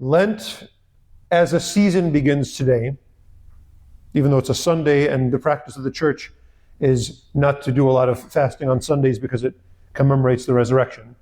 Lent 0.00 0.66
as 1.30 1.52
a 1.52 1.60
season 1.60 2.10
begins 2.10 2.56
today, 2.56 2.96
even 4.14 4.30
though 4.30 4.38
it's 4.38 4.48
a 4.48 4.54
Sunday 4.54 5.08
and 5.08 5.30
the 5.30 5.38
practice 5.38 5.76
of 5.76 5.84
the 5.84 5.90
church 5.90 6.32
is 6.80 7.26
not 7.34 7.60
to 7.62 7.70
do 7.70 7.88
a 7.88 7.92
lot 7.92 8.08
of 8.08 8.18
fasting 8.32 8.70
on 8.70 8.80
Sundays 8.80 9.18
because 9.18 9.44
it 9.44 9.54
commemorates 9.92 10.46
the 10.46 10.54
resurrection. 10.54 11.14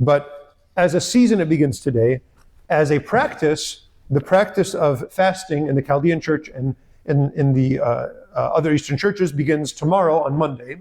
But 0.00 0.56
as 0.76 0.94
a 0.94 1.00
season, 1.00 1.40
it 1.40 1.48
begins 1.48 1.78
today. 1.78 2.22
As 2.68 2.90
a 2.90 2.98
practice, 2.98 3.86
the 4.10 4.20
practice 4.20 4.74
of 4.74 5.12
fasting 5.12 5.68
in 5.68 5.76
the 5.76 5.82
Chaldean 5.82 6.20
church 6.20 6.48
and 6.48 6.74
in, 7.06 7.30
in 7.36 7.52
the 7.52 7.78
uh, 7.78 7.84
uh, 7.84 8.08
other 8.34 8.72
Eastern 8.74 8.98
churches 8.98 9.30
begins 9.30 9.72
tomorrow 9.72 10.24
on 10.24 10.36
Monday. 10.36 10.78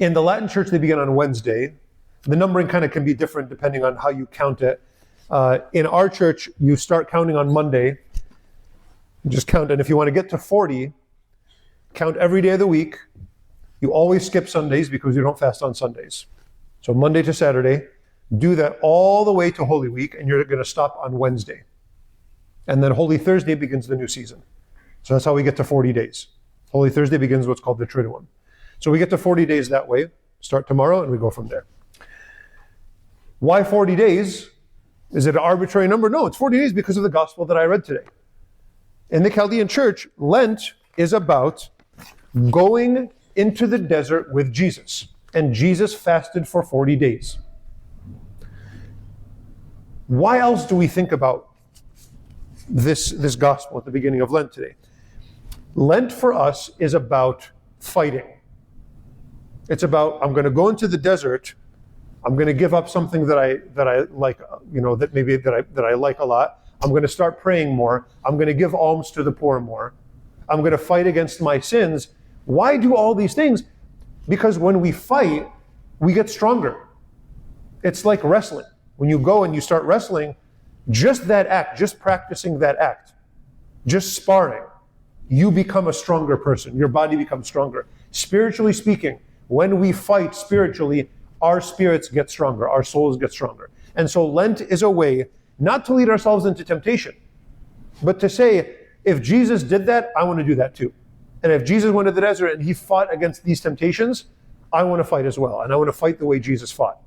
In 0.00 0.12
the 0.12 0.22
Latin 0.22 0.48
church, 0.48 0.68
they 0.68 0.78
begin 0.78 0.98
on 0.98 1.14
Wednesday. 1.14 1.72
The 2.24 2.36
numbering 2.36 2.68
kind 2.68 2.84
of 2.84 2.90
can 2.90 3.06
be 3.06 3.14
different 3.14 3.48
depending 3.48 3.84
on 3.84 3.96
how 3.96 4.10
you 4.10 4.26
count 4.26 4.60
it. 4.60 4.82
Uh, 5.30 5.58
in 5.72 5.86
our 5.86 6.08
church, 6.08 6.48
you 6.60 6.76
start 6.76 7.10
counting 7.10 7.36
on 7.36 7.52
Monday. 7.52 7.98
Just 9.26 9.46
count, 9.46 9.70
and 9.70 9.80
if 9.80 9.88
you 9.88 9.96
want 9.96 10.08
to 10.08 10.12
get 10.12 10.28
to 10.30 10.38
40, 10.38 10.92
count 11.94 12.16
every 12.18 12.42
day 12.42 12.50
of 12.50 12.58
the 12.58 12.66
week. 12.66 12.98
You 13.80 13.92
always 13.92 14.26
skip 14.26 14.48
Sundays 14.48 14.88
because 14.88 15.16
you 15.16 15.22
don't 15.22 15.38
fast 15.38 15.62
on 15.62 15.74
Sundays. 15.74 16.26
So 16.82 16.92
Monday 16.92 17.22
to 17.22 17.32
Saturday, 17.32 17.86
do 18.38 18.54
that 18.56 18.78
all 18.82 19.24
the 19.24 19.32
way 19.32 19.50
to 19.50 19.64
Holy 19.64 19.88
Week, 19.88 20.14
and 20.14 20.28
you're 20.28 20.44
going 20.44 20.58
to 20.58 20.64
stop 20.64 20.98
on 21.02 21.18
Wednesday. 21.18 21.62
And 22.66 22.82
then 22.82 22.92
Holy 22.92 23.18
Thursday 23.18 23.54
begins 23.54 23.86
the 23.86 23.96
new 23.96 24.08
season. 24.08 24.42
So 25.02 25.14
that's 25.14 25.24
how 25.24 25.34
we 25.34 25.42
get 25.42 25.56
to 25.56 25.64
40 25.64 25.92
days. 25.92 26.28
Holy 26.70 26.90
Thursday 26.90 27.18
begins 27.18 27.46
what's 27.46 27.60
called 27.60 27.78
the 27.78 27.86
Triduum. 27.86 28.26
So 28.80 28.90
we 28.90 28.98
get 28.98 29.10
to 29.10 29.18
40 29.18 29.46
days 29.46 29.68
that 29.68 29.86
way, 29.86 30.08
start 30.40 30.66
tomorrow, 30.66 31.02
and 31.02 31.10
we 31.10 31.18
go 31.18 31.30
from 31.30 31.48
there. 31.48 31.66
Why 33.38 33.62
40 33.62 33.96
days? 33.96 34.50
Is 35.14 35.26
it 35.26 35.36
an 35.36 35.40
arbitrary 35.40 35.86
number? 35.86 36.10
No, 36.10 36.26
it's 36.26 36.36
40 36.36 36.58
days 36.58 36.72
because 36.72 36.96
of 36.96 37.04
the 37.04 37.08
gospel 37.08 37.44
that 37.46 37.56
I 37.56 37.64
read 37.64 37.84
today. 37.84 38.04
In 39.10 39.22
the 39.22 39.30
Chaldean 39.30 39.68
church, 39.68 40.08
Lent 40.18 40.74
is 40.96 41.12
about 41.12 41.68
going 42.50 43.12
into 43.36 43.68
the 43.68 43.78
desert 43.78 44.32
with 44.34 44.52
Jesus. 44.52 45.08
And 45.32 45.54
Jesus 45.54 45.94
fasted 45.94 46.48
for 46.48 46.62
40 46.64 46.96
days. 46.96 47.38
Why 50.08 50.38
else 50.38 50.66
do 50.66 50.74
we 50.76 50.88
think 50.88 51.12
about 51.12 51.48
this, 52.68 53.10
this 53.10 53.36
gospel 53.36 53.78
at 53.78 53.84
the 53.84 53.90
beginning 53.90 54.20
of 54.20 54.32
Lent 54.32 54.52
today? 54.52 54.74
Lent 55.76 56.12
for 56.12 56.32
us 56.32 56.70
is 56.78 56.92
about 56.94 57.48
fighting. 57.78 58.26
It's 59.68 59.82
about 59.82 60.18
I'm 60.22 60.32
going 60.32 60.44
to 60.44 60.50
go 60.50 60.68
into 60.68 60.88
the 60.88 60.98
desert. 60.98 61.54
I'm 62.26 62.34
going 62.34 62.46
to 62.46 62.54
give 62.54 62.72
up 62.72 62.88
something 62.88 63.26
that 63.26 63.38
I 63.38 63.56
that 63.74 63.86
I 63.86 64.00
like, 64.12 64.40
you 64.72 64.80
know, 64.80 64.96
that 64.96 65.12
maybe 65.12 65.36
that 65.36 65.54
I 65.54 65.60
that 65.74 65.84
I 65.84 65.94
like 65.94 66.20
a 66.20 66.24
lot. 66.24 66.60
I'm 66.82 66.90
going 66.90 67.02
to 67.02 67.08
start 67.08 67.40
praying 67.40 67.74
more. 67.74 68.06
I'm 68.24 68.36
going 68.36 68.46
to 68.46 68.54
give 68.54 68.74
alms 68.74 69.10
to 69.12 69.22
the 69.22 69.32
poor 69.32 69.60
more. 69.60 69.94
I'm 70.48 70.60
going 70.60 70.72
to 70.72 70.78
fight 70.78 71.06
against 71.06 71.40
my 71.40 71.60
sins. 71.60 72.08
Why 72.44 72.76
do 72.76 72.94
all 72.94 73.14
these 73.14 73.34
things? 73.34 73.64
Because 74.28 74.58
when 74.58 74.80
we 74.80 74.92
fight, 74.92 75.48
we 75.98 76.12
get 76.12 76.28
stronger. 76.28 76.88
It's 77.82 78.04
like 78.04 78.22
wrestling. 78.24 78.66
When 78.96 79.10
you 79.10 79.18
go 79.18 79.44
and 79.44 79.54
you 79.54 79.60
start 79.60 79.84
wrestling, 79.84 80.36
just 80.90 81.26
that 81.28 81.46
act, 81.46 81.78
just 81.78 81.98
practicing 81.98 82.58
that 82.58 82.76
act, 82.76 83.12
just 83.86 84.14
sparring, 84.14 84.64
you 85.28 85.50
become 85.50 85.88
a 85.88 85.92
stronger 85.92 86.36
person. 86.36 86.76
Your 86.76 86.88
body 86.88 87.16
becomes 87.16 87.46
stronger. 87.46 87.86
Spiritually 88.10 88.72
speaking, 88.72 89.18
when 89.48 89.80
we 89.80 89.92
fight 89.92 90.34
spiritually, 90.34 91.08
our 91.44 91.60
spirits 91.60 92.08
get 92.08 92.30
stronger, 92.30 92.66
our 92.66 92.82
souls 92.82 93.18
get 93.18 93.30
stronger. 93.30 93.70
And 93.96 94.10
so 94.10 94.26
Lent 94.26 94.62
is 94.62 94.80
a 94.80 94.88
way 94.88 95.26
not 95.58 95.84
to 95.84 95.94
lead 95.94 96.08
ourselves 96.08 96.46
into 96.46 96.64
temptation, 96.64 97.14
but 98.02 98.18
to 98.20 98.30
say, 98.30 98.76
if 99.04 99.20
Jesus 99.20 99.62
did 99.62 99.84
that, 99.84 100.10
I 100.16 100.24
want 100.24 100.38
to 100.38 100.44
do 100.44 100.54
that 100.54 100.74
too. 100.74 100.90
And 101.42 101.52
if 101.52 101.62
Jesus 101.62 101.92
went 101.92 102.06
to 102.06 102.12
the 102.12 102.22
desert 102.22 102.54
and 102.54 102.62
he 102.62 102.72
fought 102.72 103.12
against 103.12 103.44
these 103.44 103.60
temptations, 103.60 104.24
I 104.72 104.84
want 104.84 105.00
to 105.00 105.04
fight 105.04 105.26
as 105.26 105.38
well. 105.38 105.60
And 105.60 105.70
I 105.70 105.76
want 105.76 105.88
to 105.88 105.92
fight 105.92 106.18
the 106.18 106.24
way 106.24 106.40
Jesus 106.40 106.72
fought. 106.72 106.98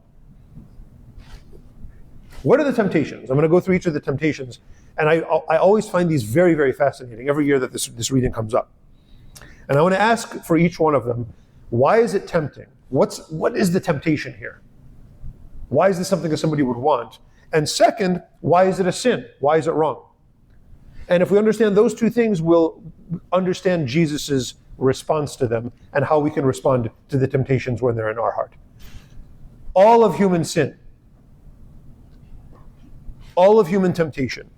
What 2.43 2.59
are 2.59 2.63
the 2.63 2.71
temptations? 2.71 3.31
I'm 3.31 3.35
going 3.35 3.41
to 3.41 3.49
go 3.49 3.59
through 3.59 3.73
each 3.73 3.87
of 3.87 3.95
the 3.95 3.99
temptations. 3.99 4.59
And 4.99 5.09
I, 5.09 5.15
I 5.49 5.57
always 5.57 5.89
find 5.89 6.07
these 6.07 6.21
very, 6.21 6.53
very 6.53 6.73
fascinating 6.73 7.27
every 7.27 7.47
year 7.47 7.57
that 7.57 7.71
this, 7.71 7.87
this 7.87 8.11
reading 8.11 8.31
comes 8.31 8.53
up. 8.53 8.69
And 9.67 9.79
I 9.79 9.81
want 9.81 9.95
to 9.95 9.99
ask 9.99 10.45
for 10.45 10.57
each 10.57 10.79
one 10.79 10.93
of 10.93 11.05
them 11.05 11.33
why 11.71 11.97
is 11.97 12.13
it 12.13 12.27
tempting? 12.27 12.67
What's, 12.89 13.29
what 13.29 13.57
is 13.57 13.71
the 13.71 13.79
temptation 13.79 14.33
here? 14.33 14.61
Why 15.69 15.89
is 15.89 15.97
this 15.97 16.07
something 16.07 16.31
that 16.31 16.37
somebody 16.37 16.63
would 16.63 16.77
want? 16.77 17.19
And 17.53 17.67
second, 17.67 18.23
why 18.41 18.65
is 18.65 18.79
it 18.79 18.87
a 18.87 18.91
sin? 18.91 19.25
Why 19.39 19.57
is 19.57 19.67
it 19.67 19.71
wrong? 19.71 20.03
And 21.09 21.23
if 21.23 21.31
we 21.31 21.37
understand 21.37 21.75
those 21.75 21.93
two 21.93 22.09
things, 22.09 22.41
we'll 22.41 22.81
understand 23.31 23.87
Jesus' 23.87 24.55
response 24.77 25.35
to 25.37 25.47
them 25.47 25.71
and 25.93 26.05
how 26.05 26.19
we 26.19 26.29
can 26.29 26.45
respond 26.45 26.89
to 27.09 27.17
the 27.17 27.27
temptations 27.27 27.81
when 27.81 27.95
they're 27.95 28.11
in 28.11 28.19
our 28.19 28.31
heart. 28.31 28.53
All 29.73 30.03
of 30.03 30.15
human 30.15 30.43
sin, 30.43 30.77
all 33.35 33.59
of 33.59 33.67
human 33.67 33.93
temptation 33.93 34.49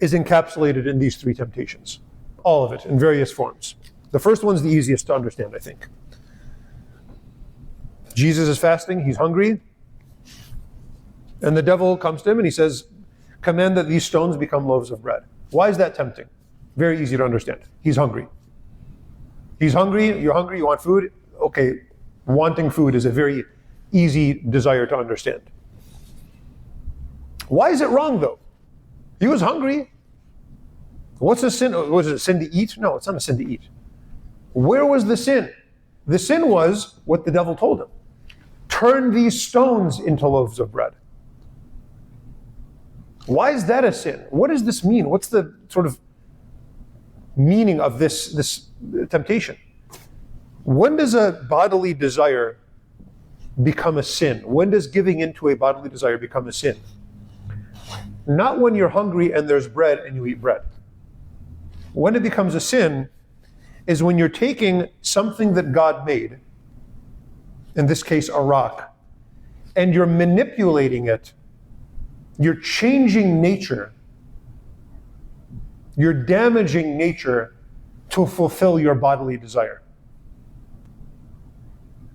is 0.00 0.14
encapsulated 0.14 0.86
in 0.86 0.98
these 0.98 1.16
three 1.16 1.34
temptations. 1.34 2.00
All 2.44 2.64
of 2.64 2.72
it 2.72 2.86
in 2.86 2.98
various 2.98 3.30
forms. 3.30 3.76
The 4.10 4.18
first 4.18 4.42
one's 4.42 4.62
the 4.62 4.70
easiest 4.70 5.06
to 5.06 5.14
understand, 5.14 5.54
I 5.54 5.58
think. 5.58 5.88
Jesus 8.14 8.48
is 8.48 8.58
fasting, 8.58 9.04
he's 9.04 9.16
hungry, 9.16 9.60
and 11.42 11.56
the 11.56 11.62
devil 11.62 11.96
comes 11.96 12.22
to 12.22 12.30
him 12.30 12.38
and 12.38 12.46
he 12.46 12.50
says, 12.50 12.84
Command 13.40 13.76
that 13.76 13.88
these 13.88 14.04
stones 14.04 14.36
become 14.36 14.66
loaves 14.66 14.90
of 14.90 15.02
bread. 15.02 15.24
Why 15.50 15.68
is 15.68 15.76
that 15.78 15.94
tempting? 15.94 16.26
Very 16.76 17.02
easy 17.02 17.16
to 17.16 17.24
understand. 17.24 17.60
He's 17.80 17.96
hungry. 17.96 18.28
He's 19.58 19.72
hungry, 19.74 20.18
you're 20.20 20.32
hungry, 20.32 20.58
you 20.58 20.66
want 20.66 20.80
food. 20.80 21.12
Okay, 21.40 21.80
wanting 22.26 22.70
food 22.70 22.94
is 22.94 23.04
a 23.04 23.10
very 23.10 23.44
easy 23.90 24.34
desire 24.34 24.86
to 24.86 24.96
understand. 24.96 25.42
Why 27.48 27.70
is 27.70 27.80
it 27.80 27.88
wrong 27.88 28.20
though? 28.20 28.38
He 29.18 29.26
was 29.26 29.40
hungry. 29.40 29.90
What's 31.18 31.42
a 31.42 31.50
sin? 31.50 31.72
Was 31.90 32.06
it 32.06 32.14
a 32.14 32.18
sin 32.18 32.40
to 32.40 32.52
eat? 32.54 32.76
No, 32.78 32.96
it's 32.96 33.06
not 33.06 33.16
a 33.16 33.20
sin 33.20 33.38
to 33.38 33.44
eat. 33.44 33.62
Where 34.52 34.86
was 34.86 35.04
the 35.04 35.16
sin? 35.16 35.52
The 36.06 36.18
sin 36.18 36.48
was 36.48 37.00
what 37.04 37.24
the 37.24 37.30
devil 37.30 37.54
told 37.54 37.80
him 37.80 37.88
turn 38.82 39.14
these 39.14 39.40
stones 39.40 40.00
into 40.00 40.26
loaves 40.26 40.58
of 40.58 40.72
bread. 40.72 40.92
Why 43.26 43.52
is 43.52 43.66
that 43.66 43.84
a 43.84 43.92
sin? 43.92 44.24
What 44.30 44.50
does 44.50 44.64
this 44.64 44.82
mean? 44.82 45.08
What's 45.08 45.28
the 45.28 45.54
sort 45.68 45.86
of 45.86 46.00
meaning 47.36 47.80
of 47.80 48.00
this, 48.00 48.32
this 48.32 48.66
temptation? 49.08 49.56
When 50.64 50.96
does 50.96 51.14
a 51.14 51.46
bodily 51.48 51.94
desire 51.94 52.58
become 53.62 53.98
a 53.98 54.02
sin? 54.02 54.42
When 54.44 54.70
does 54.70 54.88
giving 54.88 55.20
into 55.20 55.50
a 55.50 55.54
bodily 55.54 55.88
desire 55.88 56.18
become 56.18 56.48
a 56.48 56.52
sin? 56.52 56.76
Not 58.26 58.58
when 58.58 58.74
you're 58.74 58.88
hungry 58.88 59.32
and 59.32 59.48
there's 59.48 59.68
bread 59.68 60.00
and 60.00 60.16
you 60.16 60.26
eat 60.26 60.40
bread. 60.40 60.62
When 61.92 62.16
it 62.16 62.22
becomes 62.24 62.56
a 62.56 62.60
sin 62.60 63.08
is 63.86 64.02
when 64.02 64.18
you're 64.18 64.28
taking 64.28 64.88
something 65.02 65.54
that 65.54 65.72
God 65.72 66.04
made, 66.04 66.40
in 67.76 67.86
this 67.86 68.02
case 68.02 68.28
a 68.28 68.40
rock, 68.40 68.94
and 69.76 69.94
you're 69.94 70.06
manipulating 70.06 71.06
it 71.06 71.32
you're 72.38 72.56
changing 72.56 73.40
nature. 73.40 73.92
You're 75.96 76.14
damaging 76.14 76.96
nature 76.96 77.54
to 78.10 78.26
fulfill 78.26 78.80
your 78.80 78.94
bodily 78.94 79.36
desire. 79.36 79.82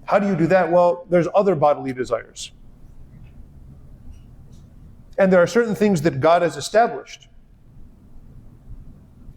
How 0.05 0.19
do 0.19 0.27
you 0.27 0.35
do 0.35 0.47
that? 0.47 0.71
Well, 0.71 1.05
there's 1.09 1.27
other 1.35 1.55
bodily 1.55 1.93
desires. 1.93 2.51
And 5.17 5.31
there 5.31 5.41
are 5.41 5.47
certain 5.47 5.75
things 5.75 6.01
that 6.03 6.19
God 6.19 6.41
has 6.41 6.57
established. 6.57 7.27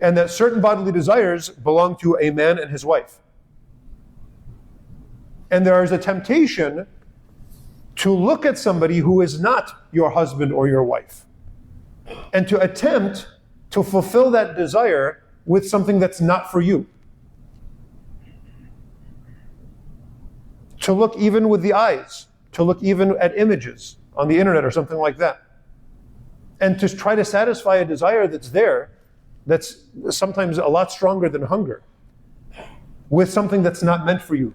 And 0.00 0.16
that 0.16 0.30
certain 0.30 0.60
bodily 0.60 0.92
desires 0.92 1.48
belong 1.48 1.96
to 1.98 2.16
a 2.20 2.30
man 2.30 2.58
and 2.58 2.70
his 2.70 2.84
wife. 2.84 3.18
And 5.50 5.66
there 5.66 5.82
is 5.82 5.92
a 5.92 5.98
temptation 5.98 6.86
to 7.96 8.14
look 8.14 8.46
at 8.46 8.56
somebody 8.56 8.98
who 8.98 9.20
is 9.20 9.40
not 9.40 9.84
your 9.92 10.10
husband 10.10 10.52
or 10.52 10.68
your 10.68 10.84
wife 10.84 11.26
and 12.32 12.48
to 12.48 12.58
attempt 12.60 13.28
to 13.70 13.82
fulfill 13.82 14.30
that 14.30 14.56
desire 14.56 15.22
with 15.44 15.68
something 15.68 15.98
that's 15.98 16.20
not 16.20 16.50
for 16.50 16.60
you. 16.60 16.86
To 20.80 20.92
look 20.92 21.16
even 21.18 21.48
with 21.48 21.62
the 21.62 21.72
eyes, 21.72 22.26
to 22.52 22.62
look 22.62 22.82
even 22.82 23.16
at 23.18 23.36
images 23.36 23.96
on 24.16 24.28
the 24.28 24.38
internet 24.38 24.64
or 24.64 24.70
something 24.70 24.96
like 24.96 25.18
that. 25.18 25.42
And 26.60 26.78
to 26.80 26.88
try 26.88 27.14
to 27.14 27.24
satisfy 27.24 27.76
a 27.76 27.84
desire 27.84 28.26
that's 28.26 28.50
there, 28.50 28.90
that's 29.46 29.84
sometimes 30.10 30.58
a 30.58 30.66
lot 30.66 30.92
stronger 30.92 31.28
than 31.28 31.42
hunger, 31.42 31.82
with 33.08 33.30
something 33.30 33.62
that's 33.62 33.82
not 33.82 34.04
meant 34.04 34.22
for 34.22 34.34
you 34.34 34.54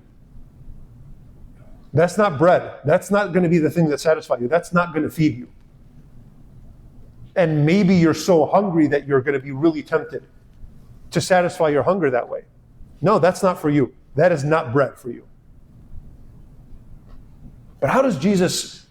That's 1.95 2.17
not 2.17 2.37
bread. 2.37 2.79
That's 2.83 3.09
not 3.09 3.31
going 3.31 3.43
to 3.43 3.49
be 3.49 3.57
the 3.57 3.71
thing 3.71 3.87
that 3.87 3.99
satisfies 3.99 4.41
you. 4.41 4.49
That's 4.49 4.73
not 4.73 4.93
going 4.93 5.03
to 5.03 5.09
feed 5.09 5.37
you. 5.37 5.47
And 7.37 7.65
maybe 7.65 7.95
you're 7.95 8.13
so 8.13 8.45
hungry 8.45 8.87
that 8.87 9.07
you're 9.07 9.21
going 9.21 9.33
to 9.33 9.39
be 9.39 9.51
really 9.51 9.81
tempted 9.81 10.23
to 11.11 11.21
satisfy 11.21 11.69
your 11.69 11.83
hunger 11.83 12.09
that 12.11 12.27
way. 12.27 12.43
No, 13.01 13.17
that's 13.17 13.41
not 13.41 13.59
for 13.59 13.69
you. 13.69 13.93
That 14.15 14.33
is 14.33 14.43
not 14.43 14.73
bread 14.73 14.97
for 14.97 15.09
you. 15.09 15.25
But 17.79 17.89
how 17.89 18.01
does 18.01 18.17
Jesus 18.17 18.87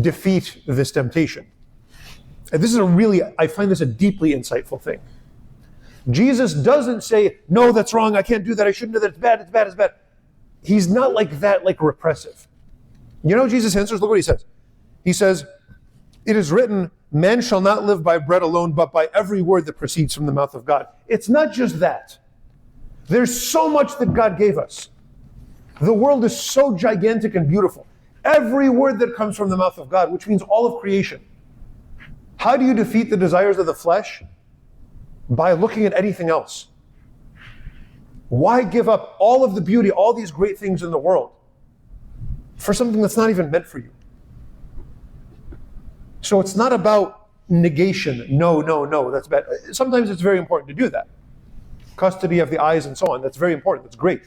defeat 0.00 0.62
this 0.66 0.90
temptation? 0.90 1.46
And 2.52 2.60
this 2.60 2.70
is 2.70 2.76
a 2.76 2.84
really, 2.84 3.20
I 3.38 3.46
find 3.46 3.70
this 3.70 3.80
a 3.80 3.86
deeply 3.86 4.32
insightful 4.32 4.80
thing. 4.80 4.98
Jesus 6.10 6.54
doesn't 6.54 7.04
say, 7.04 7.38
no, 7.48 7.70
that's 7.70 7.94
wrong, 7.94 8.16
I 8.16 8.22
can't 8.22 8.44
do 8.44 8.54
that, 8.56 8.66
I 8.66 8.72
shouldn't 8.72 8.94
do 8.94 9.00
that, 9.00 9.10
it's 9.10 9.18
bad, 9.18 9.40
it's 9.42 9.50
bad, 9.50 9.66
it's 9.66 9.76
bad. 9.76 9.92
He's 10.62 10.88
not 10.88 11.12
like 11.12 11.40
that, 11.40 11.64
like 11.64 11.80
repressive. 11.80 12.46
You 13.24 13.36
know, 13.36 13.48
Jesus 13.48 13.74
answers, 13.76 14.00
look 14.00 14.10
what 14.10 14.16
he 14.16 14.22
says. 14.22 14.44
He 15.04 15.12
says, 15.12 15.46
It 16.24 16.36
is 16.36 16.52
written, 16.52 16.90
man 17.10 17.40
shall 17.40 17.60
not 17.60 17.84
live 17.84 18.02
by 18.02 18.18
bread 18.18 18.42
alone, 18.42 18.72
but 18.72 18.92
by 18.92 19.08
every 19.14 19.42
word 19.42 19.66
that 19.66 19.74
proceeds 19.74 20.14
from 20.14 20.26
the 20.26 20.32
mouth 20.32 20.54
of 20.54 20.64
God. 20.64 20.88
It's 21.06 21.28
not 21.28 21.52
just 21.52 21.80
that. 21.80 22.18
There's 23.08 23.48
so 23.48 23.68
much 23.68 23.98
that 23.98 24.12
God 24.12 24.38
gave 24.38 24.58
us. 24.58 24.90
The 25.80 25.92
world 25.92 26.24
is 26.24 26.38
so 26.38 26.76
gigantic 26.76 27.34
and 27.34 27.48
beautiful. 27.48 27.86
Every 28.24 28.68
word 28.68 28.98
that 28.98 29.14
comes 29.14 29.36
from 29.36 29.48
the 29.48 29.56
mouth 29.56 29.78
of 29.78 29.88
God, 29.88 30.12
which 30.12 30.26
means 30.26 30.42
all 30.42 30.66
of 30.66 30.80
creation. 30.80 31.24
How 32.36 32.56
do 32.56 32.64
you 32.64 32.74
defeat 32.74 33.10
the 33.10 33.16
desires 33.16 33.58
of 33.58 33.66
the 33.66 33.74
flesh? 33.74 34.22
By 35.30 35.52
looking 35.52 35.86
at 35.86 35.94
anything 35.94 36.28
else. 36.28 36.68
Why 38.28 38.62
give 38.62 38.88
up 38.88 39.16
all 39.18 39.44
of 39.44 39.54
the 39.54 39.60
beauty, 39.60 39.90
all 39.90 40.12
these 40.12 40.30
great 40.30 40.58
things 40.58 40.82
in 40.82 40.90
the 40.90 40.98
world 40.98 41.30
for 42.56 42.74
something 42.74 43.00
that's 43.00 43.16
not 43.16 43.30
even 43.30 43.50
meant 43.50 43.66
for 43.66 43.78
you? 43.78 43.90
So 46.20 46.40
it's 46.40 46.56
not 46.56 46.72
about 46.72 47.28
negation. 47.48 48.26
No, 48.28 48.60
no, 48.60 48.84
no, 48.84 49.10
that's 49.10 49.28
bad. 49.28 49.44
Sometimes 49.72 50.10
it's 50.10 50.20
very 50.20 50.38
important 50.38 50.68
to 50.68 50.74
do 50.74 50.88
that. 50.90 51.08
Custody 51.96 52.38
of 52.40 52.50
the 52.50 52.58
eyes 52.58 52.86
and 52.86 52.96
so 52.96 53.06
on, 53.06 53.22
that's 53.22 53.36
very 53.36 53.52
important, 53.52 53.84
that's 53.84 53.96
great. 53.96 54.22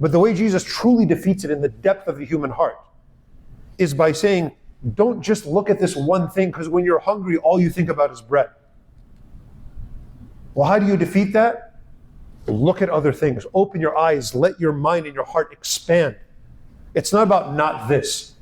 But 0.00 0.12
the 0.12 0.18
way 0.18 0.34
Jesus 0.34 0.64
truly 0.64 1.06
defeats 1.06 1.44
it 1.44 1.50
in 1.50 1.60
the 1.60 1.68
depth 1.68 2.08
of 2.08 2.18
the 2.18 2.24
human 2.24 2.50
heart 2.50 2.78
is 3.78 3.94
by 3.94 4.12
saying, 4.12 4.52
don't 4.94 5.22
just 5.22 5.46
look 5.46 5.70
at 5.70 5.78
this 5.78 5.94
one 5.94 6.28
thing 6.28 6.48
because 6.50 6.68
when 6.68 6.84
you're 6.84 6.98
hungry, 6.98 7.36
all 7.38 7.60
you 7.60 7.70
think 7.70 7.88
about 7.88 8.10
is 8.10 8.20
bread. 8.20 8.50
Well, 10.54 10.68
how 10.68 10.78
do 10.78 10.86
you 10.86 10.96
defeat 10.96 11.32
that? 11.34 11.69
Look 12.50 12.82
at 12.82 12.90
other 12.90 13.12
things. 13.12 13.46
Open 13.54 13.80
your 13.80 13.96
eyes. 13.96 14.34
Let 14.34 14.60
your 14.60 14.72
mind 14.72 15.06
and 15.06 15.14
your 15.14 15.24
heart 15.24 15.52
expand. 15.52 16.16
It's 16.94 17.12
not 17.12 17.22
about 17.22 17.54
not 17.54 17.88
this. 17.88 18.34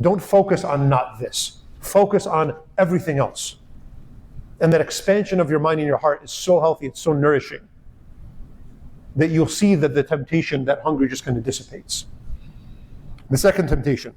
Don't 0.00 0.22
focus 0.22 0.64
on 0.64 0.88
not 0.88 1.18
this. 1.18 1.58
Focus 1.80 2.26
on 2.26 2.54
everything 2.76 3.18
else. 3.18 3.56
And 4.60 4.72
that 4.72 4.80
expansion 4.80 5.40
of 5.40 5.50
your 5.50 5.60
mind 5.60 5.80
and 5.80 5.86
your 5.86 5.98
heart 5.98 6.22
is 6.22 6.30
so 6.30 6.60
healthy, 6.60 6.86
it's 6.86 7.00
so 7.00 7.12
nourishing 7.12 7.60
that 9.16 9.30
you'll 9.30 9.48
see 9.48 9.74
that 9.74 9.94
the 9.94 10.02
temptation, 10.02 10.64
that 10.64 10.80
hunger 10.82 11.08
just 11.08 11.24
kind 11.24 11.36
of 11.36 11.42
dissipates. 11.42 12.06
The 13.30 13.36
second 13.36 13.68
temptation. 13.68 14.14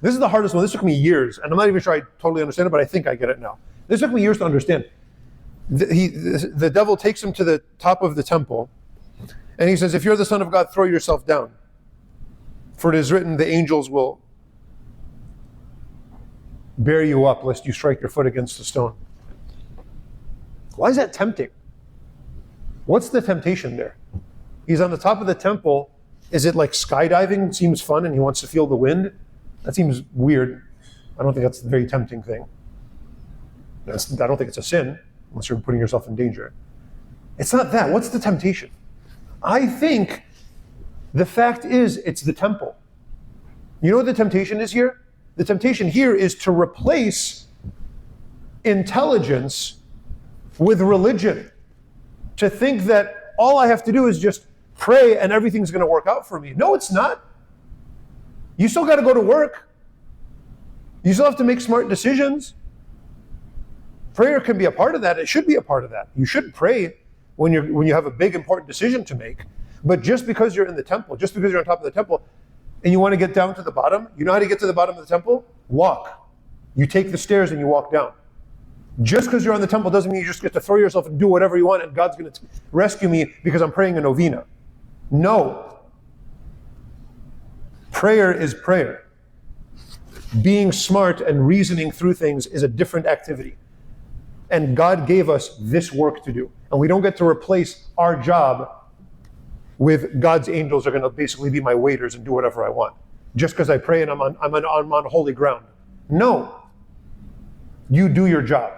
This 0.00 0.14
is 0.14 0.18
the 0.18 0.28
hardest 0.28 0.54
one. 0.54 0.64
This 0.64 0.72
took 0.72 0.82
me 0.82 0.94
years, 0.94 1.38
and 1.38 1.52
I'm 1.52 1.56
not 1.56 1.68
even 1.68 1.80
sure 1.80 1.92
I 1.92 2.00
totally 2.18 2.42
understand 2.42 2.66
it, 2.66 2.70
but 2.70 2.80
I 2.80 2.84
think 2.84 3.06
I 3.06 3.14
get 3.14 3.28
it 3.28 3.38
now. 3.38 3.58
This 3.86 4.00
took 4.00 4.12
me 4.12 4.20
years 4.20 4.38
to 4.38 4.44
understand. 4.44 4.84
The, 5.70 5.94
he, 5.94 6.08
the, 6.08 6.70
devil 6.70 6.96
takes 6.96 7.22
him 7.22 7.32
to 7.34 7.44
the 7.44 7.62
top 7.78 8.02
of 8.02 8.16
the 8.16 8.22
temple, 8.22 8.68
and 9.58 9.70
he 9.70 9.76
says, 9.76 9.94
If 9.94 10.04
you're 10.04 10.16
the 10.16 10.24
Son 10.24 10.42
of 10.42 10.50
God, 10.50 10.72
throw 10.72 10.84
yourself 10.84 11.26
down. 11.26 11.52
For 12.76 12.92
it 12.92 12.98
is 12.98 13.12
written, 13.12 13.36
the 13.36 13.46
angels 13.46 13.88
will 13.88 14.20
bear 16.78 17.04
you 17.04 17.26
up 17.26 17.44
lest 17.44 17.64
you 17.64 17.72
strike 17.72 18.00
your 18.00 18.10
foot 18.10 18.26
against 18.26 18.58
a 18.58 18.64
stone. 18.64 18.94
Why 20.76 20.88
is 20.88 20.96
that 20.96 21.12
tempting? 21.12 21.50
What's 22.86 23.10
the 23.10 23.22
temptation 23.22 23.76
there? 23.76 23.96
He's 24.66 24.80
on 24.80 24.90
the 24.90 24.96
top 24.96 25.20
of 25.20 25.26
the 25.26 25.34
temple. 25.34 25.90
Is 26.32 26.44
it 26.44 26.54
like 26.54 26.72
skydiving? 26.72 27.54
Seems 27.54 27.80
fun 27.80 28.04
and 28.04 28.14
he 28.14 28.20
wants 28.20 28.40
to 28.40 28.48
feel 28.48 28.66
the 28.66 28.76
wind? 28.76 29.12
That 29.62 29.74
seems 29.74 30.02
weird. 30.12 30.62
I 31.18 31.22
don't 31.22 31.34
think 31.34 31.44
that's 31.44 31.62
a 31.62 31.68
very 31.68 31.86
tempting 31.86 32.22
thing. 32.22 32.46
That's, 33.86 34.20
I 34.20 34.26
don't 34.26 34.36
think 34.36 34.48
it's 34.48 34.58
a 34.58 34.62
sin 34.62 34.98
unless 35.32 35.48
you're 35.48 35.58
putting 35.58 35.80
yourself 35.80 36.06
in 36.06 36.14
danger. 36.14 36.52
It's 37.38 37.52
not 37.52 37.72
that. 37.72 37.90
What's 37.90 38.08
the 38.08 38.18
temptation? 38.18 38.70
I 39.42 39.66
think 39.66 40.22
the 41.14 41.26
fact 41.26 41.64
is 41.64 41.96
it's 41.98 42.22
the 42.22 42.32
temple. 42.32 42.76
You 43.80 43.90
know 43.90 43.96
what 43.96 44.06
the 44.06 44.14
temptation 44.14 44.60
is 44.60 44.72
here? 44.72 45.00
The 45.36 45.44
temptation 45.44 45.88
here 45.88 46.14
is 46.14 46.34
to 46.36 46.52
replace 46.52 47.46
intelligence 48.64 49.78
with 50.58 50.80
religion. 50.80 51.50
To 52.36 52.48
think 52.48 52.82
that 52.82 53.34
all 53.38 53.58
I 53.58 53.66
have 53.66 53.82
to 53.84 53.92
do 53.92 54.06
is 54.06 54.18
just 54.18 54.46
pray 54.76 55.18
and 55.18 55.32
everything's 55.32 55.70
going 55.70 55.80
to 55.80 55.86
work 55.86 56.06
out 56.06 56.28
for 56.28 56.38
me. 56.38 56.52
No, 56.54 56.74
it's 56.74 56.92
not. 56.92 57.24
You 58.56 58.68
still 58.68 58.84
got 58.84 58.96
to 58.96 59.02
go 59.02 59.14
to 59.14 59.20
work. 59.20 59.68
You 61.02 61.12
still 61.12 61.24
have 61.24 61.36
to 61.36 61.44
make 61.44 61.60
smart 61.60 61.88
decisions. 61.88 62.54
Prayer 64.14 64.40
can 64.40 64.58
be 64.58 64.66
a 64.66 64.70
part 64.70 64.94
of 64.94 65.02
that. 65.02 65.18
It 65.18 65.28
should 65.28 65.46
be 65.46 65.54
a 65.54 65.62
part 65.62 65.84
of 65.84 65.90
that. 65.90 66.08
You 66.16 66.26
should 66.26 66.54
pray 66.54 66.96
when 67.36 67.52
you 67.52 67.62
when 67.74 67.86
you 67.86 67.94
have 67.94 68.06
a 68.06 68.10
big 68.10 68.34
important 68.34 68.68
decision 68.68 69.04
to 69.06 69.14
make. 69.14 69.44
But 69.84 70.02
just 70.02 70.26
because 70.26 70.54
you're 70.54 70.66
in 70.66 70.76
the 70.76 70.82
temple, 70.82 71.16
just 71.16 71.34
because 71.34 71.50
you're 71.50 71.60
on 71.60 71.64
top 71.64 71.78
of 71.78 71.84
the 71.84 71.90
temple, 71.90 72.22
and 72.84 72.92
you 72.92 73.00
want 73.00 73.12
to 73.12 73.16
get 73.16 73.34
down 73.34 73.54
to 73.54 73.62
the 73.62 73.70
bottom, 73.70 74.08
you 74.16 74.24
know 74.24 74.32
how 74.32 74.38
to 74.38 74.46
get 74.46 74.58
to 74.60 74.66
the 74.66 74.72
bottom 74.72 74.96
of 74.96 75.00
the 75.00 75.08
temple? 75.08 75.44
Walk. 75.68 76.30
You 76.74 76.86
take 76.86 77.10
the 77.10 77.18
stairs 77.18 77.50
and 77.50 77.60
you 77.60 77.66
walk 77.66 77.92
down. 77.92 78.12
Just 79.02 79.28
because 79.28 79.44
you're 79.44 79.54
on 79.54 79.60
the 79.60 79.66
temple 79.66 79.90
doesn't 79.90 80.10
mean 80.10 80.20
you 80.20 80.26
just 80.26 80.42
get 80.42 80.52
to 80.52 80.60
throw 80.60 80.76
yourself 80.76 81.06
and 81.06 81.18
do 81.18 81.26
whatever 81.26 81.56
you 81.56 81.66
want 81.66 81.82
and 81.82 81.94
God's 81.94 82.16
going 82.16 82.30
to 82.30 82.40
rescue 82.72 83.08
me 83.08 83.32
because 83.42 83.62
I'm 83.62 83.72
praying 83.72 83.96
a 83.96 84.00
novena. 84.00 84.44
No. 85.10 85.78
Prayer 87.90 88.32
is 88.32 88.52
prayer. 88.52 89.06
Being 90.42 90.72
smart 90.72 91.20
and 91.20 91.46
reasoning 91.46 91.90
through 91.90 92.14
things 92.14 92.46
is 92.46 92.62
a 92.62 92.68
different 92.68 93.06
activity. 93.06 93.56
And 94.52 94.76
God 94.76 95.06
gave 95.06 95.28
us 95.28 95.56
this 95.58 95.92
work 95.92 96.22
to 96.24 96.32
do. 96.32 96.50
And 96.70 96.78
we 96.78 96.86
don't 96.86 97.00
get 97.02 97.16
to 97.16 97.26
replace 97.26 97.88
our 97.98 98.14
job 98.14 98.70
with 99.78 100.20
God's 100.20 100.48
angels 100.48 100.86
are 100.86 100.90
going 100.90 101.02
to 101.02 101.10
basically 101.10 101.50
be 101.50 101.60
my 101.60 101.74
waiters 101.74 102.14
and 102.14 102.24
do 102.24 102.32
whatever 102.32 102.64
I 102.64 102.68
want. 102.68 102.94
Just 103.34 103.54
because 103.54 103.70
I 103.70 103.78
pray 103.78 104.02
and 104.02 104.10
I'm 104.10 104.20
on, 104.20 104.36
I'm, 104.40 104.54
on, 104.54 104.64
I'm 104.64 104.92
on 104.92 105.06
holy 105.06 105.32
ground. 105.32 105.64
No. 106.08 106.54
You 107.90 108.08
do 108.08 108.26
your 108.26 108.42
job. 108.42 108.74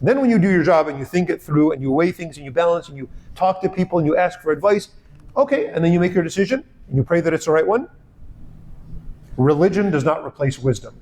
Then, 0.00 0.20
when 0.20 0.30
you 0.30 0.38
do 0.40 0.50
your 0.50 0.64
job 0.64 0.88
and 0.88 0.98
you 0.98 1.04
think 1.04 1.30
it 1.30 1.40
through 1.40 1.72
and 1.72 1.80
you 1.80 1.92
weigh 1.92 2.10
things 2.10 2.38
and 2.38 2.44
you 2.44 2.50
balance 2.50 2.88
and 2.88 2.96
you 2.96 3.08
talk 3.36 3.60
to 3.60 3.68
people 3.68 3.98
and 3.98 4.06
you 4.06 4.16
ask 4.16 4.40
for 4.40 4.50
advice, 4.50 4.88
okay, 5.36 5.66
and 5.66 5.84
then 5.84 5.92
you 5.92 6.00
make 6.00 6.12
your 6.12 6.24
decision 6.24 6.64
and 6.88 6.96
you 6.96 7.04
pray 7.04 7.20
that 7.20 7.32
it's 7.32 7.44
the 7.44 7.52
right 7.52 7.66
one. 7.66 7.88
Religion 9.36 9.92
does 9.92 10.02
not 10.02 10.24
replace 10.24 10.58
wisdom. 10.58 11.00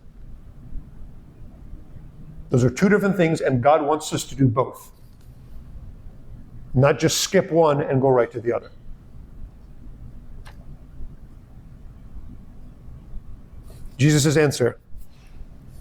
Those 2.50 2.64
are 2.64 2.70
two 2.70 2.88
different 2.88 3.16
things, 3.16 3.40
and 3.40 3.62
God 3.62 3.82
wants 3.82 4.12
us 4.12 4.24
to 4.24 4.34
do 4.34 4.46
both. 4.46 4.92
Not 6.74 6.98
just 6.98 7.20
skip 7.20 7.50
one 7.50 7.80
and 7.80 8.00
go 8.00 8.08
right 8.08 8.30
to 8.30 8.40
the 8.40 8.52
other. 8.52 8.70
Jesus' 13.96 14.36
answer 14.36 14.78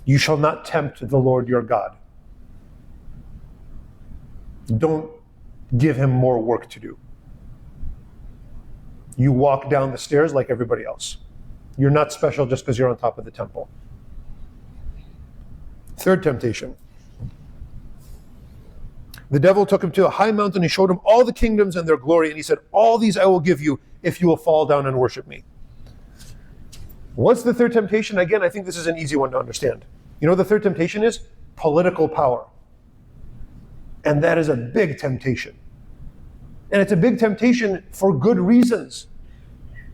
You 0.05 0.17
shall 0.17 0.37
not 0.37 0.65
tempt 0.65 1.07
the 1.07 1.17
Lord 1.17 1.47
your 1.47 1.61
God. 1.61 1.95
Don't 4.77 5.09
give 5.77 5.95
him 5.95 6.09
more 6.09 6.39
work 6.39 6.69
to 6.69 6.79
do. 6.79 6.97
You 9.15 9.31
walk 9.31 9.69
down 9.69 9.91
the 9.91 9.97
stairs 9.97 10.33
like 10.33 10.49
everybody 10.49 10.85
else. 10.85 11.17
You're 11.77 11.89
not 11.89 12.11
special 12.11 12.45
just 12.45 12.63
because 12.63 12.77
you're 12.77 12.89
on 12.89 12.97
top 12.97 13.17
of 13.17 13.25
the 13.25 13.31
temple. 13.31 13.69
Third 15.99 16.23
temptation. 16.23 16.75
The 19.31 19.39
devil 19.39 19.65
took 19.65 19.83
him 19.83 19.91
to 19.91 20.07
a 20.07 20.09
high 20.09 20.31
mountain. 20.31 20.63
He 20.63 20.69
showed 20.69 20.89
him 20.89 20.99
all 21.03 21.23
the 21.23 21.33
kingdoms 21.33 21.75
and 21.75 21.87
their 21.87 21.97
glory. 21.97 22.29
And 22.29 22.37
he 22.37 22.41
said, 22.41 22.57
All 22.71 22.97
these 22.97 23.17
I 23.17 23.25
will 23.25 23.39
give 23.39 23.61
you 23.61 23.79
if 24.01 24.21
you 24.21 24.27
will 24.27 24.37
fall 24.37 24.65
down 24.65 24.87
and 24.87 24.97
worship 24.97 25.27
me. 25.27 25.43
What's 27.15 27.43
the 27.43 27.53
third 27.53 27.73
temptation? 27.73 28.17
Again, 28.17 28.41
I 28.41 28.49
think 28.49 28.65
this 28.65 28.77
is 28.77 28.87
an 28.87 28.97
easy 28.97 29.17
one 29.17 29.31
to 29.31 29.37
understand. 29.37 29.85
You 30.21 30.27
know 30.27 30.35
the 30.35 30.45
third 30.45 30.63
temptation 30.63 31.03
is? 31.03 31.19
Political 31.57 32.09
power. 32.09 32.47
And 34.05 34.23
that 34.23 34.37
is 34.37 34.47
a 34.47 34.55
big 34.55 34.97
temptation. 34.97 35.55
And 36.71 36.81
it's 36.81 36.93
a 36.93 36.97
big 36.97 37.19
temptation 37.19 37.83
for 37.91 38.17
good 38.17 38.39
reasons. 38.39 39.07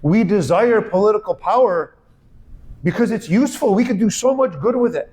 We 0.04 0.24
desire 0.24 0.82
political 0.82 1.34
power 1.34 1.98
because 2.84 3.10
it's 3.10 3.28
useful. 3.28 3.74
We 3.74 3.84
could 3.84 3.98
do 3.98 4.12
so 4.12 4.36
much 4.36 4.60
good 4.62 4.76
with 4.76 4.96
it. 4.96 5.12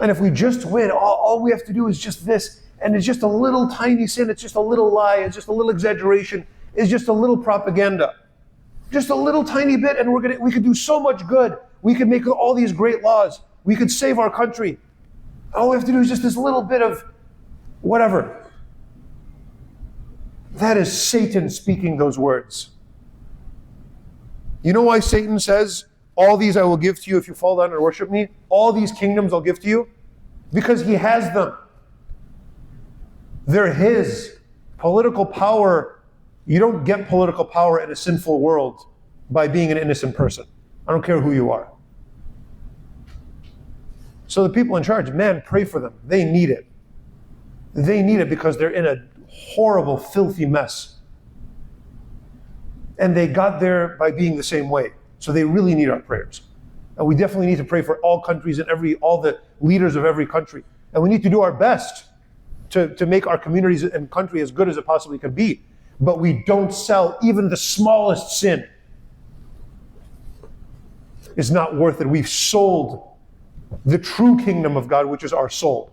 And 0.00 0.10
if 0.10 0.20
we 0.20 0.30
just 0.30 0.64
win, 0.64 0.90
all, 0.90 1.14
all 1.22 1.42
we 1.42 1.50
have 1.50 1.64
to 1.64 1.72
do 1.72 1.88
is 1.88 1.98
just 1.98 2.24
this, 2.24 2.62
and 2.80 2.96
it's 2.96 3.06
just 3.06 3.22
a 3.22 3.28
little 3.28 3.68
tiny 3.68 4.06
sin, 4.06 4.30
it's 4.30 4.42
just 4.42 4.54
a 4.54 4.60
little 4.60 4.92
lie, 4.92 5.16
it's 5.16 5.36
just 5.36 5.48
a 5.48 5.52
little 5.52 5.70
exaggeration, 5.70 6.46
it's 6.74 6.90
just 6.90 7.08
a 7.08 7.12
little 7.12 7.36
propaganda. 7.36 8.14
Just 8.90 9.10
a 9.10 9.14
little 9.14 9.44
tiny 9.44 9.76
bit, 9.76 9.98
and 9.98 10.12
we're 10.12 10.20
gonna 10.20 10.38
we 10.38 10.52
could 10.52 10.64
do 10.64 10.74
so 10.74 11.00
much 11.00 11.26
good. 11.26 11.56
We 11.80 11.94
could 11.94 12.08
make 12.08 12.26
all 12.26 12.54
these 12.54 12.72
great 12.72 13.02
laws. 13.02 13.40
We 13.64 13.74
could 13.74 13.90
save 13.90 14.18
our 14.18 14.30
country. 14.30 14.78
All 15.54 15.70
we 15.70 15.76
have 15.76 15.84
to 15.86 15.92
do 15.92 16.00
is 16.00 16.08
just 16.08 16.22
this 16.22 16.36
little 16.36 16.62
bit 16.62 16.82
of 16.82 17.04
whatever. 17.80 18.50
That 20.52 20.76
is 20.76 20.92
Satan 20.92 21.48
speaking 21.48 21.96
those 21.96 22.18
words. 22.18 22.70
You 24.62 24.72
know 24.72 24.82
why 24.82 25.00
Satan 25.00 25.38
says, 25.38 25.86
All 26.22 26.36
these 26.36 26.56
I 26.56 26.62
will 26.62 26.76
give 26.76 27.00
to 27.02 27.10
you 27.10 27.18
if 27.18 27.26
you 27.26 27.34
fall 27.34 27.56
down 27.56 27.72
and 27.72 27.80
worship 27.82 28.08
me? 28.08 28.28
All 28.48 28.72
these 28.72 28.92
kingdoms 28.92 29.32
I'll 29.32 29.40
give 29.40 29.58
to 29.58 29.68
you? 29.68 29.88
Because 30.52 30.86
he 30.86 30.92
has 30.92 31.34
them. 31.34 31.52
They're 33.44 33.74
his. 33.74 34.38
Political 34.78 35.26
power, 35.26 36.00
you 36.46 36.60
don't 36.60 36.84
get 36.84 37.08
political 37.08 37.44
power 37.44 37.80
in 37.80 37.90
a 37.90 37.96
sinful 37.96 38.40
world 38.40 38.86
by 39.30 39.48
being 39.48 39.72
an 39.72 39.78
innocent 39.78 40.14
person. 40.14 40.46
I 40.86 40.92
don't 40.92 41.02
care 41.02 41.20
who 41.20 41.32
you 41.32 41.50
are. 41.50 41.72
So 44.28 44.44
the 44.44 44.50
people 44.50 44.76
in 44.76 44.84
charge, 44.84 45.10
man, 45.10 45.42
pray 45.44 45.64
for 45.64 45.80
them. 45.80 45.94
They 46.06 46.24
need 46.24 46.50
it. 46.50 46.66
They 47.74 48.00
need 48.00 48.20
it 48.20 48.28
because 48.28 48.56
they're 48.58 48.70
in 48.70 48.86
a 48.86 49.02
horrible, 49.28 49.96
filthy 49.96 50.46
mess. 50.46 50.98
And 52.96 53.16
they 53.16 53.26
got 53.26 53.58
there 53.58 53.96
by 53.98 54.12
being 54.12 54.36
the 54.36 54.44
same 54.44 54.68
way. 54.68 54.92
So 55.22 55.30
they 55.30 55.44
really 55.44 55.76
need 55.76 55.88
our 55.88 56.00
prayers. 56.00 56.42
And 56.96 57.06
we 57.06 57.14
definitely 57.14 57.46
need 57.46 57.58
to 57.58 57.64
pray 57.64 57.80
for 57.80 57.98
all 57.98 58.20
countries 58.20 58.58
and 58.58 58.68
every 58.68 58.96
all 58.96 59.20
the 59.20 59.38
leaders 59.60 59.94
of 59.94 60.04
every 60.04 60.26
country. 60.26 60.64
And 60.92 61.00
we 61.00 61.08
need 61.08 61.22
to 61.22 61.30
do 61.30 61.42
our 61.42 61.52
best 61.52 62.06
to, 62.70 62.92
to 62.96 63.06
make 63.06 63.28
our 63.28 63.38
communities 63.38 63.84
and 63.84 64.10
country 64.10 64.40
as 64.40 64.50
good 64.50 64.68
as 64.68 64.76
it 64.76 64.84
possibly 64.84 65.18
can 65.18 65.30
be. 65.30 65.62
But 66.00 66.18
we 66.18 66.42
don't 66.44 66.74
sell 66.74 67.20
even 67.22 67.48
the 67.48 67.56
smallest 67.56 68.40
sin 68.40 68.68
is 71.36 71.52
not 71.52 71.76
worth 71.76 72.00
it. 72.00 72.08
We've 72.08 72.28
sold 72.28 73.08
the 73.86 73.98
true 73.98 74.36
kingdom 74.44 74.76
of 74.76 74.88
God, 74.88 75.06
which 75.06 75.22
is 75.22 75.32
our 75.32 75.48
soul, 75.48 75.92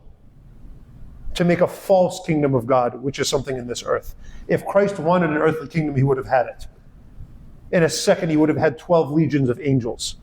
to 1.35 1.45
make 1.45 1.61
a 1.61 1.67
false 1.67 2.25
kingdom 2.25 2.55
of 2.55 2.65
God, 2.65 2.99
which 2.99 3.19
is 3.19 3.29
something 3.29 3.57
in 3.57 3.67
this 3.67 3.83
earth. 3.83 4.15
If 4.47 4.65
Christ 4.65 4.97
wanted 4.97 5.29
an 5.29 5.37
earthly 5.37 5.67
kingdom, 5.67 5.95
he 5.95 6.01
would 6.01 6.17
have 6.17 6.27
had 6.27 6.47
it. 6.47 6.65
In 7.71 7.83
a 7.83 7.89
second, 7.89 8.29
he 8.29 8.37
would 8.37 8.49
have 8.49 8.57
had 8.57 8.77
12 8.77 9.11
legions 9.11 9.49
of 9.49 9.59
angels 9.61 10.15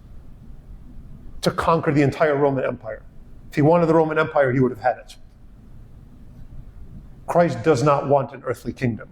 to 1.43 1.51
conquer 1.51 1.93
the 1.93 2.03
entire 2.03 2.37
Roman 2.37 2.65
Empire. 2.65 3.03
If 3.51 3.55
he 3.55 3.63
wanted 3.63 3.87
the 3.87 3.95
Roman 3.95 4.19
Empire, 4.19 4.53
he 4.53 4.61
would 4.61 4.73
have 4.73 4.81
had 4.81 4.99
it. 4.99 5.17
Christ 7.27 7.63
does 7.63 7.83
not 7.83 8.09
want 8.09 8.33
an 8.33 8.43
earthly 8.45 8.73
kingdom. 8.73 9.09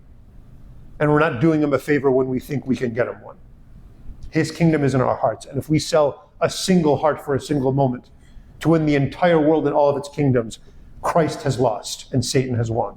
And 1.00 1.10
we're 1.10 1.20
not 1.20 1.40
doing 1.40 1.62
him 1.62 1.72
a 1.72 1.78
favor 1.78 2.10
when 2.10 2.28
we 2.28 2.38
think 2.40 2.66
we 2.66 2.76
can 2.76 2.92
get 2.92 3.08
him 3.08 3.20
one. 3.22 3.36
His 4.30 4.50
kingdom 4.50 4.82
is 4.84 4.94
in 4.94 5.00
our 5.00 5.16
hearts. 5.16 5.46
And 5.46 5.58
if 5.58 5.68
we 5.68 5.78
sell 5.78 6.30
a 6.40 6.50
single 6.50 6.96
heart 6.96 7.24
for 7.24 7.34
a 7.34 7.40
single 7.40 7.72
moment 7.72 8.10
to 8.60 8.68
win 8.68 8.86
the 8.86 8.94
entire 8.94 9.40
world 9.40 9.66
and 9.66 9.74
all 9.74 9.88
of 9.88 9.96
its 9.96 10.08
kingdoms, 10.08 10.58
Christ 11.02 11.42
has 11.42 11.58
lost 11.58 12.12
and 12.12 12.24
Satan 12.24 12.54
has 12.54 12.70
won. 12.70 12.96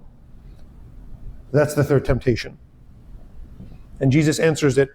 That's 1.51 1.74
the 1.74 1.84
third 1.84 2.06
temptation. 2.06 2.58
And 4.00 4.12
Jesus 4.12 4.39
answers 4.39 4.77
it 4.77 4.89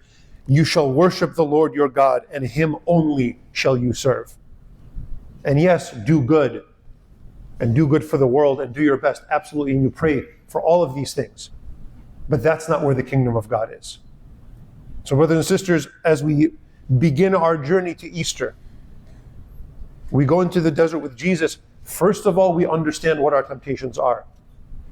You 0.47 0.65
shall 0.65 0.91
worship 0.91 1.35
the 1.35 1.45
Lord 1.45 1.73
your 1.73 1.87
God, 1.87 2.23
and 2.31 2.45
him 2.45 2.75
only 2.85 3.39
shall 3.51 3.77
you 3.77 3.93
serve. 3.93 4.33
And 5.45 5.59
yes, 5.59 5.91
do 5.91 6.21
good, 6.21 6.63
and 7.59 7.73
do 7.73 7.87
good 7.87 8.03
for 8.03 8.17
the 8.17 8.27
world, 8.27 8.59
and 8.59 8.73
do 8.73 8.83
your 8.83 8.97
best. 8.97 9.23
Absolutely. 9.29 9.73
And 9.73 9.83
you 9.83 9.89
pray 9.89 10.25
for 10.47 10.61
all 10.61 10.83
of 10.83 10.95
these 10.95 11.13
things. 11.13 11.49
But 12.27 12.43
that's 12.43 12.67
not 12.67 12.83
where 12.83 12.95
the 12.95 13.03
kingdom 13.03 13.35
of 13.35 13.47
God 13.47 13.73
is. 13.73 13.99
So, 15.03 15.15
brothers 15.15 15.37
and 15.37 15.45
sisters, 15.45 15.87
as 16.05 16.23
we 16.23 16.51
begin 16.97 17.35
our 17.35 17.57
journey 17.57 17.93
to 17.95 18.09
Easter, 18.09 18.55
we 20.11 20.25
go 20.25 20.41
into 20.41 20.61
the 20.61 20.71
desert 20.71 20.99
with 20.99 21.15
Jesus. 21.17 21.57
First 21.83 22.25
of 22.25 22.37
all, 22.37 22.53
we 22.53 22.65
understand 22.65 23.19
what 23.19 23.33
our 23.33 23.43
temptations 23.43 23.97
are. 23.97 24.25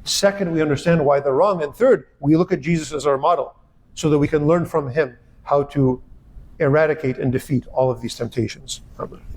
Second, 0.04 0.52
we 0.52 0.62
understand 0.62 1.06
why 1.06 1.20
they're 1.20 1.34
wrong. 1.34 1.62
And 1.62 1.74
third, 1.76 2.08
we 2.20 2.36
look 2.36 2.52
at 2.52 2.60
Jesus 2.60 2.92
as 2.92 3.06
our 3.06 3.18
model 3.18 3.56
so 3.94 4.10
that 4.10 4.18
we 4.18 4.28
can 4.28 4.48
learn 4.48 4.66
from 4.66 4.90
him 4.90 5.18
how 5.52 5.64
to 5.64 6.02
eradicate 6.60 7.18
and 7.18 7.30
defeat 7.30 7.68
all 7.74 7.92
of 7.92 8.02
these 8.02 8.16
temptations. 8.16 8.82
Amen. 8.98 9.31